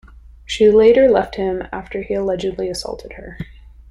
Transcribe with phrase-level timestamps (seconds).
[0.45, 3.37] She later left him after he allegedly assaulted her.